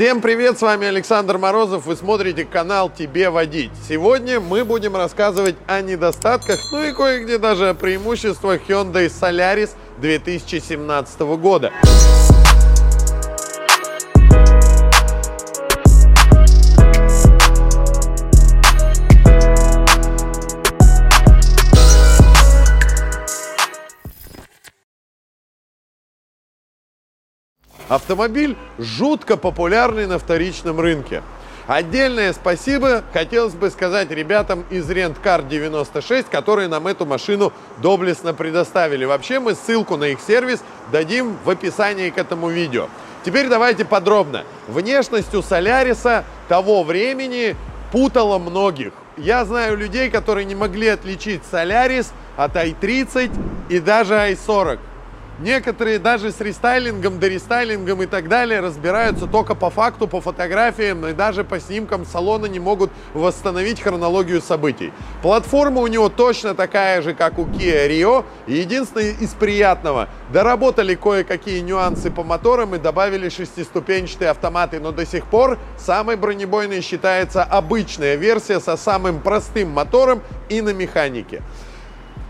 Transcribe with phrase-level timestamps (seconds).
[0.00, 3.70] Всем привет, с вами Александр Морозов, вы смотрите канал «Тебе водить».
[3.86, 11.20] Сегодня мы будем рассказывать о недостатках, ну и кое-где даже о преимуществах Hyundai Solaris 2017
[11.20, 11.70] года.
[27.90, 31.24] Автомобиль жутко популярный на вторичном рынке.
[31.66, 39.04] Отдельное спасибо хотелось бы сказать ребятам из Rentcar 96, которые нам эту машину доблестно предоставили.
[39.04, 40.62] Вообще мы ссылку на их сервис
[40.92, 42.88] дадим в описании к этому видео.
[43.24, 44.44] Теперь давайте подробно.
[44.68, 47.56] Внешность у Соляриса того времени
[47.90, 48.92] путала многих.
[49.16, 53.32] Я знаю людей, которые не могли отличить Солярис от i30
[53.68, 54.78] и даже i40.
[55.40, 61.14] Некоторые даже с рестайлингом, дорестайлингом и так далее разбираются только по факту, по фотографиям и
[61.14, 64.92] даже по снимкам салона не могут восстановить хронологию событий.
[65.22, 68.26] Платформа у него точно такая же, как у Kia Rio.
[68.46, 75.24] Единственное из приятного, доработали кое-какие нюансы по моторам и добавили шестиступенчатые автоматы, но до сих
[75.24, 81.42] пор самой бронебойной считается обычная версия со самым простым мотором и на механике.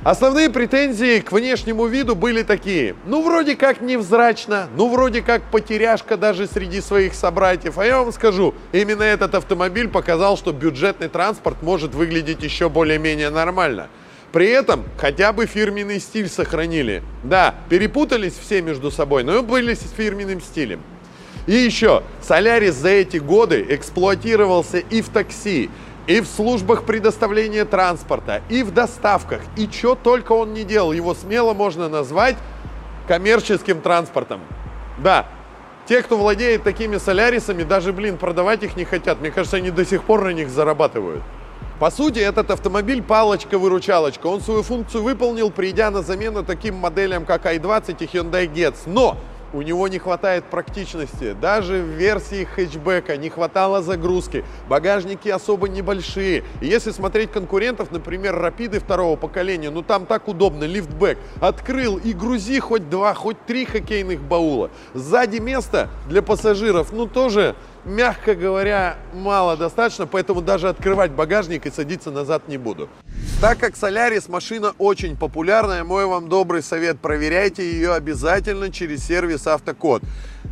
[0.03, 2.95] Основные претензии к внешнему виду были такие.
[3.05, 7.77] Ну, вроде как невзрачно, ну, вроде как потеряшка даже среди своих собратьев.
[7.77, 13.29] А я вам скажу, именно этот автомобиль показал, что бюджетный транспорт может выглядеть еще более-менее
[13.29, 13.89] нормально.
[14.33, 17.03] При этом хотя бы фирменный стиль сохранили.
[17.23, 20.81] Да, перепутались все между собой, но были с фирменным стилем.
[21.47, 25.69] И еще, Солярис за эти годы эксплуатировался и в такси,
[26.11, 30.91] и в службах предоставления транспорта, и в доставках, и что только он не делал.
[30.91, 32.37] Его смело можно назвать
[33.07, 34.41] коммерческим транспортом.
[34.99, 35.29] Да,
[35.87, 39.21] те, кто владеет такими солярисами, даже, блин, продавать их не хотят.
[39.21, 41.23] Мне кажется, они до сих пор на них зарабатывают.
[41.79, 44.27] По сути, этот автомобиль палочка-выручалочка.
[44.27, 48.79] Он свою функцию выполнил, придя на замену таким моделям, как i20 и Hyundai Getz.
[48.87, 49.17] Но
[49.53, 51.35] у него не хватает практичности.
[51.41, 54.45] Даже в версии хэтчбека не хватало загрузки.
[54.69, 56.45] Багажники особо небольшие.
[56.61, 61.19] И если смотреть конкурентов, например, Рапиды второго поколения, ну там так удобно, лифтбэк.
[61.41, 64.71] Открыл и грузи хоть два, хоть три хоккейных баула.
[64.95, 71.71] Сзади места для пассажиров, ну тоже мягко говоря, мало достаточно, поэтому даже открывать багажник и
[71.71, 72.89] садиться назад не буду.
[73.41, 79.47] Так как Солярис машина очень популярная, мой вам добрый совет, проверяйте ее обязательно через сервис
[79.47, 80.03] Автокод.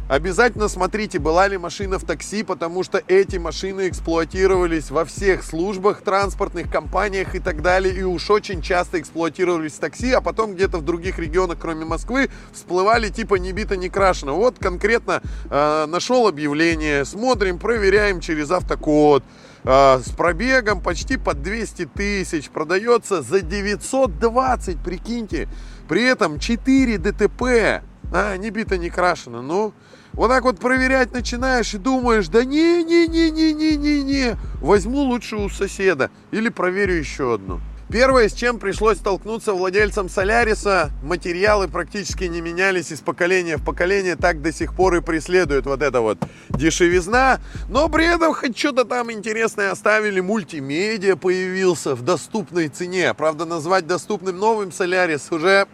[0.09, 6.01] Обязательно смотрите, была ли машина в такси, потому что эти машины эксплуатировались во всех службах,
[6.01, 10.79] транспортных компаниях и так далее, и уж очень часто эксплуатировались в такси, а потом где-то
[10.79, 14.33] в других регионах, кроме Москвы, всплывали типа не бито, не крашено.
[14.33, 15.21] Вот конкретно
[15.51, 19.23] э, нашел объявление, смотрим, проверяем через автокод.
[19.65, 25.51] Э, с пробегом почти под 200 тысяч, продается за 920, прикиньте.
[25.87, 29.75] При этом 4 ДТП, а, не бито, не крашено, ну...
[30.13, 36.95] Вот так вот проверять начинаешь и думаешь, да не-не-не-не-не-не-не, возьму лучше у соседа или проверю
[36.95, 37.61] еще одну.
[37.91, 44.15] Первое, с чем пришлось столкнуться владельцам Соляриса, материалы практически не менялись из поколения в поколение,
[44.15, 46.19] так до сих пор и преследует вот эта вот
[46.51, 53.47] дешевизна, но при этом хоть что-то там интересное оставили, мультимедиа появился в доступной цене, правда
[53.47, 55.67] назвать доступным новым Солярис уже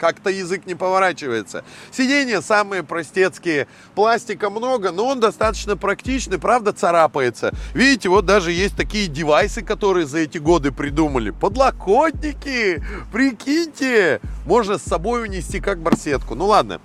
[0.00, 1.62] как-то язык не поворачивается.
[1.92, 7.52] Сиденья самые простецкие, пластика много, но он достаточно практичный, правда царапается.
[7.74, 11.30] Видите, вот даже есть такие девайсы, которые за эти годы придумали.
[11.30, 16.34] Подлокотники, прикиньте, можно с собой унести как барсетку.
[16.34, 16.80] Ну ладно,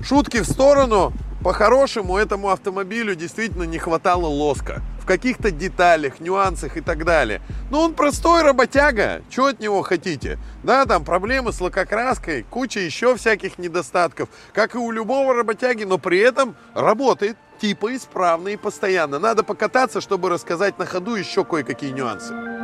[0.00, 1.12] шутки в сторону.
[1.46, 7.40] По-хорошему этому автомобилю действительно не хватало лоска в каких-то деталях, нюансах и так далее.
[7.70, 10.40] Но он простой работяга, что от него хотите?
[10.64, 15.98] Да, там проблемы с лакокраской, куча еще всяких недостатков, как и у любого работяги, но
[15.98, 19.20] при этом работает типа исправно и постоянно.
[19.20, 22.55] Надо покататься, чтобы рассказать на ходу еще кое-какие нюансы.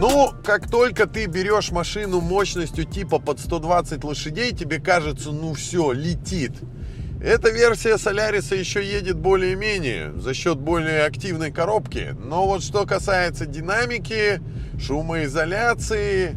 [0.00, 5.90] Ну, как только ты берешь машину мощностью типа под 120 лошадей, тебе кажется, ну все,
[5.90, 6.52] летит.
[7.20, 12.14] Эта версия Соляриса еще едет более-менее за счет более активной коробки.
[12.16, 14.40] Но вот что касается динамики,
[14.80, 16.36] шумоизоляции,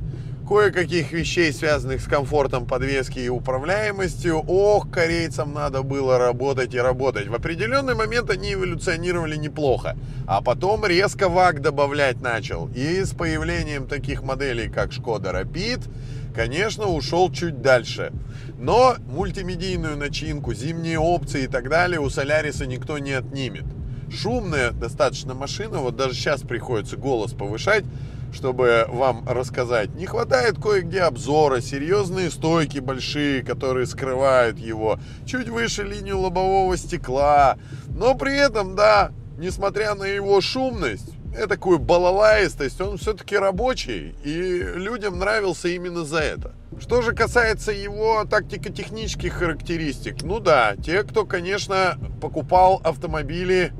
[0.51, 7.29] кое-каких вещей, связанных с комфортом подвески и управляемостью, ох, корейцам надо было работать и работать.
[7.29, 9.95] В определенный момент они эволюционировали неплохо,
[10.27, 12.69] а потом резко ВАГ добавлять начал.
[12.75, 15.89] И с появлением таких моделей, как Шкода Rapid,
[16.35, 18.11] конечно, ушел чуть дальше.
[18.59, 23.63] Но мультимедийную начинку, зимние опции и так далее у Соляриса никто не отнимет.
[24.11, 27.85] Шумная достаточно машина, вот даже сейчас приходится голос повышать,
[28.31, 29.93] чтобы вам рассказать.
[29.95, 37.57] Не хватает кое-где обзора, серьезные стойки большие, которые скрывают его, чуть выше линию лобового стекла.
[37.89, 41.11] Но при этом, да, несмотря на его шумность,
[41.47, 46.53] такую балалаистость, он все-таки рабочий, и людям нравился именно за это.
[46.79, 53.71] Что же касается его тактико-технических характеристик, ну да, те, кто, конечно, покупал автомобили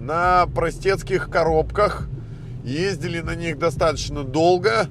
[0.00, 2.08] на простецких коробках,
[2.68, 4.88] ездили на них достаточно долго,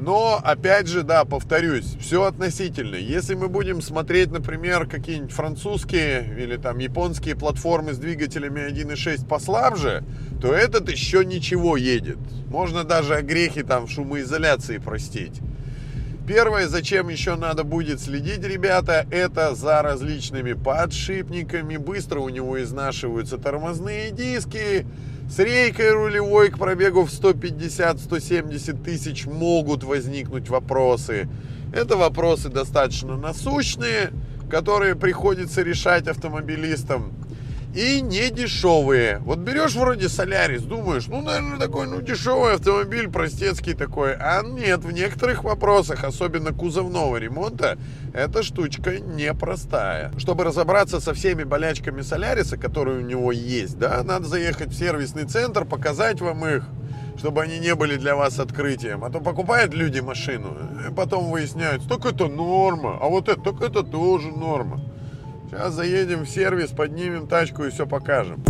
[0.00, 2.94] но, опять же, да, повторюсь, все относительно.
[2.94, 10.04] Если мы будем смотреть, например, какие-нибудь французские или там японские платформы с двигателями 1.6 послабже,
[10.40, 12.18] то этот еще ничего едет.
[12.48, 15.40] Можно даже огрехи там в шумоизоляции простить.
[16.28, 21.76] Первое, зачем еще надо будет следить, ребята, это за различными подшипниками.
[21.78, 24.86] Быстро у него изнашиваются тормозные диски,
[25.28, 31.28] с рейкой рулевой к пробегу в 150-170 тысяч могут возникнуть вопросы.
[31.72, 34.10] Это вопросы достаточно насущные,
[34.50, 37.12] которые приходится решать автомобилистам
[37.78, 39.18] и не дешевые.
[39.24, 44.16] Вот берешь вроде Солярис, думаешь, ну, наверное, такой, ну, дешевый автомобиль, простецкий такой.
[44.16, 47.78] А нет, в некоторых вопросах, особенно кузовного ремонта,
[48.12, 50.10] эта штучка непростая.
[50.18, 55.26] Чтобы разобраться со всеми болячками Соляриса, которые у него есть, да, надо заехать в сервисный
[55.26, 56.64] центр, показать вам их,
[57.16, 59.04] чтобы они не были для вас открытием.
[59.04, 60.56] А то покупают люди машину,
[60.88, 64.82] и потом выясняют, так это норма, а вот это, так это тоже норма.
[65.50, 68.44] Сейчас заедем в сервис, поднимем тачку и все покажем.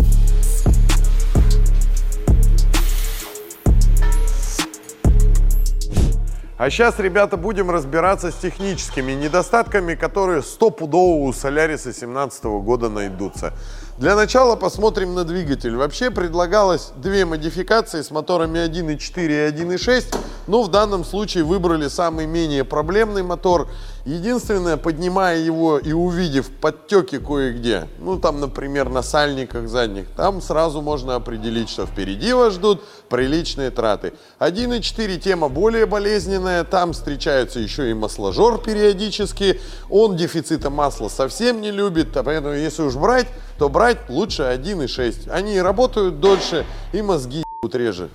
[6.56, 13.52] А сейчас, ребята, будем разбираться с техническими недостатками, которые стопудово у Соляриса 2017 года найдутся.
[13.98, 15.74] Для начала посмотрим на двигатель.
[15.74, 20.16] Вообще предлагалось две модификации с моторами 1.4 и 1.6,
[20.46, 23.68] но в данном случае выбрали самый менее проблемный мотор.
[24.04, 30.80] Единственное, поднимая его и увидев подтеки кое-где, ну там, например, на сальниках задних, там сразу
[30.80, 34.14] можно определить, что впереди вас ждут приличные траты.
[34.38, 39.60] 1.4 тема более болезненная, там встречаются еще и масложор периодически,
[39.90, 43.26] он дефицита масла совсем не любит, поэтому если уж брать,
[43.58, 45.30] то брать лучше 1.6.
[45.30, 47.44] Они работают дольше и мозги
[47.74, 48.08] реже.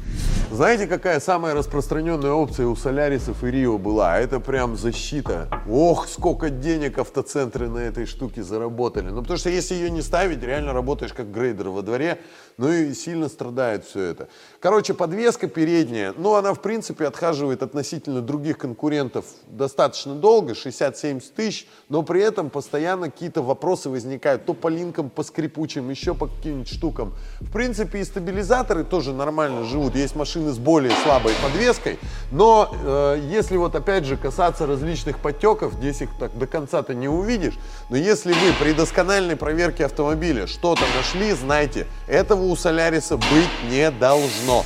[0.53, 4.19] Знаете, какая самая распространенная опция у Солярисов и Рио была?
[4.19, 5.49] Это прям защита.
[5.67, 9.09] Ох, сколько денег автоцентры на этой штуке заработали.
[9.09, 12.19] Ну, потому что если ее не ставить, реально работаешь как грейдер во дворе,
[12.57, 14.27] ну и сильно страдает все это.
[14.59, 21.67] Короче, подвеска передняя, ну, она, в принципе, отхаживает относительно других конкурентов достаточно долго, 60-70 тысяч,
[21.89, 26.69] но при этом постоянно какие-то вопросы возникают, то по линкам, по скрипучим, еще по каким-нибудь
[26.69, 27.15] штукам.
[27.39, 29.95] В принципе, и стабилизаторы тоже нормально живут.
[29.95, 31.99] Есть машины машины с более слабой подвеской.
[32.31, 37.07] Но э, если вот опять же касаться различных подтеков, здесь их так до конца-то не
[37.07, 37.53] увидишь.
[37.89, 43.89] Но если вы при доскональной проверке автомобиля что-то нашли, знайте, этого у Соляриса быть не
[43.91, 44.65] должно.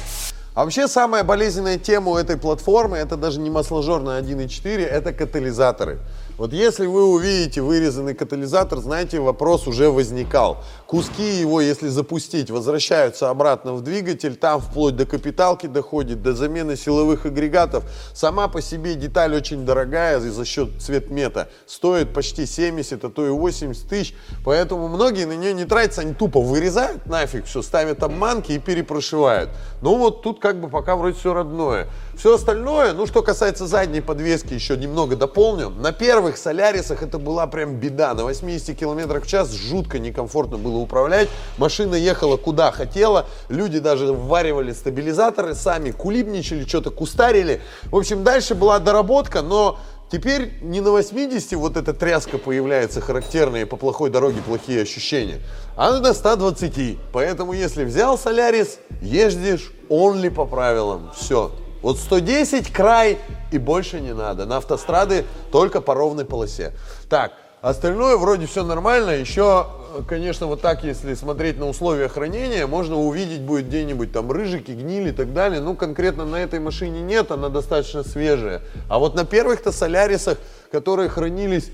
[0.54, 5.14] А вообще самая болезненная тема у этой платформы, это даже не масложор на 1.4, это
[5.14, 6.00] катализаторы.
[6.38, 10.64] Вот если вы увидите вырезанный катализатор, знаете, вопрос уже возникал.
[10.86, 16.76] Куски его, если запустить, возвращаются обратно в двигатель, там вплоть до капиталки доходит, до замены
[16.76, 17.86] силовых агрегатов.
[18.14, 21.50] Сама по себе деталь очень дорогая и за счет цветмета.
[21.66, 24.14] Стоит почти 70, а то и 80 тысяч.
[24.46, 29.50] Поэтому многие на нее не тратятся, они тупо вырезают нафиг все, ставят обманки и перепрошивают.
[29.82, 31.88] Ну вот тут как бы пока вроде все родное.
[32.18, 35.70] Все остальное, ну что касается задней подвески, еще немного дополню.
[35.70, 38.16] На первых Солярисах это была прям беда.
[38.16, 41.30] На 80 км в час жутко некомфортно было управлять.
[41.60, 43.28] Машина ехала куда хотела.
[43.50, 47.62] Люди даже вваривали стабилизаторы сами, кулибничали, что-то кустарили.
[47.92, 49.78] В общем, дальше была доработка, но
[50.10, 55.42] Теперь не на 80 вот эта тряска появляется характерные по плохой дороге плохие ощущения,
[55.76, 56.98] а на 120.
[57.12, 61.12] Поэтому если взял Солярис, ездишь only по правилам.
[61.14, 61.52] Все,
[61.88, 63.18] вот 110 край
[63.50, 64.46] и больше не надо.
[64.46, 66.74] На автострады только по ровной полосе.
[67.10, 69.12] Так, остальное вроде все нормально.
[69.12, 69.68] Еще,
[70.06, 75.12] конечно, вот так, если смотреть на условия хранения, можно увидеть будет где-нибудь там рыжики, гнили
[75.12, 75.62] и так далее.
[75.62, 78.64] Ну, конкретно на этой машине нет, она достаточно свежая.
[78.90, 80.40] А вот на первых-то Солярисах,
[80.74, 81.72] которые хранились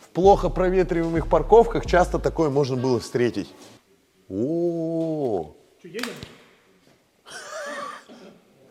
[0.00, 3.48] в плохо проветриваемых парковках, часто такое можно было встретить.
[4.28, 6.35] О, -о, -о.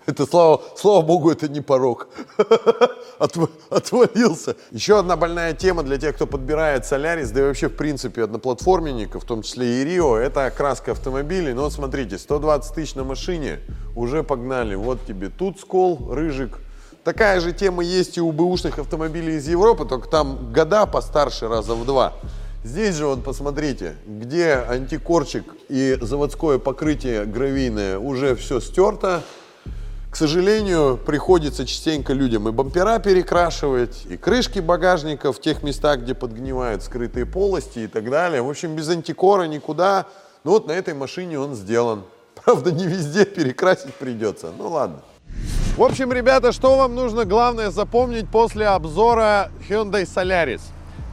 [0.06, 2.10] Это, слава, слава богу, это не порог.
[3.20, 4.56] Отв, отвалился.
[4.72, 9.24] Еще одна больная тема для тех, кто подбирает Солярис, да и вообще, в принципе, одноплатформенников,
[9.24, 11.54] в том числе и Рио, это окраска автомобилей.
[11.54, 13.60] Но вот смотрите, 120 тысяч на машине,
[13.96, 14.76] уже погнали.
[14.76, 16.60] Вот тебе тут скол, рыжик.
[17.04, 21.74] Такая же тема есть и у бэушных автомобилей из Европы, только там года постарше раза
[21.74, 22.14] в два.
[22.64, 29.22] Здесь же вот посмотрите, где антикорчик и заводское покрытие гравийное уже все стерто.
[30.16, 36.14] К сожалению, приходится частенько людям и бампера перекрашивать, и крышки багажника в тех местах, где
[36.14, 38.42] подгнивают скрытые полости и так далее.
[38.42, 40.06] В общем, без антикора никуда.
[40.46, 42.04] Ну вот на этой машине он сделан.
[42.46, 44.54] Правда, не везде перекрасить придется.
[44.58, 45.02] Ну ладно.
[45.76, 50.62] В общем, ребята, что вам нужно главное запомнить после обзора Hyundai Solaris?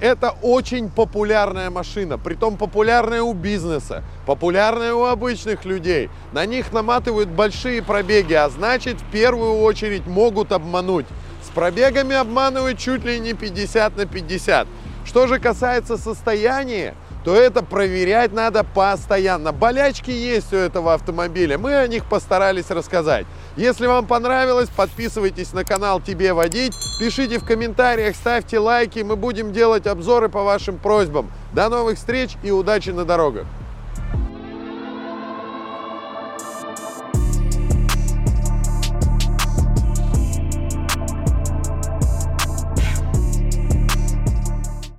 [0.02, 6.10] Это очень популярная машина, притом популярная у бизнеса, популярная у обычных людей.
[6.32, 11.06] На них наматывают большие пробеги, а значит в первую очередь могут обмануть.
[11.44, 14.66] С пробегами обманывают чуть ли не 50 на 50.
[15.04, 19.52] Что же касается состояния, то это проверять надо постоянно.
[19.52, 23.24] Болячки есть у этого автомобиля, мы о них постарались рассказать.
[23.56, 29.52] Если вам понравилось, подписывайтесь на канал «Тебе водить», пишите в комментариях, ставьте лайки, мы будем
[29.52, 31.30] делать обзоры по вашим просьбам.
[31.52, 33.46] До новых встреч и удачи на дорогах!